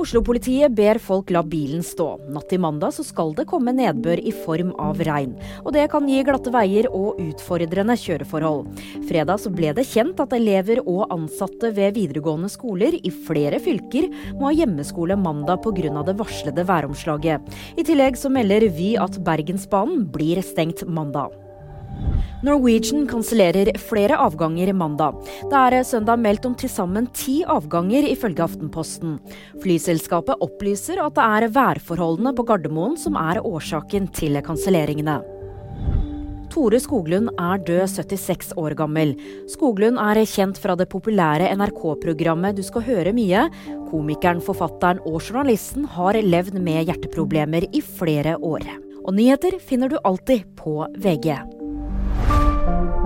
Oslo-politiet 0.00 0.72
ber 0.72 0.96
folk 0.96 1.28
la 1.34 1.42
bilen 1.44 1.82
stå. 1.84 2.06
Natt 2.32 2.48
til 2.48 2.62
mandag 2.64 2.94
så 2.96 3.04
skal 3.04 3.34
det 3.36 3.44
komme 3.50 3.74
nedbør 3.76 4.22
i 4.24 4.32
form 4.32 4.70
av 4.80 5.02
regn. 5.04 5.34
Og 5.66 5.74
det 5.76 5.84
kan 5.92 6.08
gi 6.08 6.22
glatte 6.24 6.52
veier 6.54 6.88
og 6.88 7.20
utfordrende 7.20 7.98
kjøreforhold. 8.00 8.70
Fredag 9.10 9.42
så 9.42 9.52
ble 9.52 9.74
det 9.76 9.84
kjent 9.90 10.22
at 10.24 10.32
elever 10.38 10.80
og 10.86 11.12
ansatte 11.12 11.74
ved 11.76 11.98
videregående 12.00 12.48
skoler 12.52 12.96
i 12.96 13.12
flere 13.12 13.60
fylker 13.60 14.08
må 14.40 14.48
ha 14.48 14.56
hjemmeskole 14.62 15.18
mandag 15.20 15.60
pga. 15.60 16.02
det 16.02 16.16
varslede 16.16 16.64
væromslaget. 16.64 17.54
I 17.76 17.84
tillegg 17.84 18.16
så 18.16 18.32
melder 18.32 18.70
Vy 18.72 18.96
at 18.96 19.20
Bergensbanen 19.20 20.06
blir 20.08 20.40
stengt 20.40 20.86
mandag. 20.88 21.36
Norwegian 22.42 23.04
kansellerer 23.06 23.68
flere 23.78 24.16
avganger 24.18 24.72
mandag. 24.74 25.20
Det 25.46 25.58
er 25.58 25.84
søndag 25.86 26.18
meldt 26.18 26.48
om 26.48 26.56
til 26.58 26.70
sammen 26.72 27.06
ti 27.14 27.42
avganger, 27.46 28.02
ifølge 28.10 28.42
Aftenposten. 28.42 29.20
Flyselskapet 29.62 30.42
opplyser 30.42 30.98
at 31.04 31.14
det 31.14 31.22
er 31.22 31.52
værforholdene 31.54 32.34
på 32.34 32.46
Gardermoen 32.48 32.98
som 32.98 33.14
er 33.20 33.38
årsaken 33.46 34.10
til 34.18 34.40
kanselleringene. 34.42 35.20
Tore 36.52 36.82
Skoglund 36.82 37.30
er 37.38 37.62
død, 37.62 37.86
76 37.94 38.52
år 38.60 38.74
gammel. 38.76 39.14
Skoglund 39.48 40.02
er 40.02 40.24
kjent 40.26 40.58
fra 40.60 40.74
det 40.76 40.90
populære 40.92 41.48
NRK-programmet 41.56 42.58
Du 42.58 42.66
skal 42.66 42.84
høre 42.90 43.14
mye. 43.16 43.46
Komikeren, 43.88 44.42
forfatteren 44.42 45.00
og 45.06 45.22
journalisten 45.22 45.86
har 45.94 46.18
levd 46.18 46.58
med 46.58 46.90
hjerteproblemer 46.90 47.70
i 47.70 47.80
flere 47.80 48.34
år. 48.36 48.66
Og 49.06 49.14
nyheter 49.14 49.62
finner 49.62 49.94
du 49.94 50.00
alltid 50.02 50.44
på 50.58 50.80
VG. 50.98 51.61
thank 52.64 52.94
you 52.96 53.01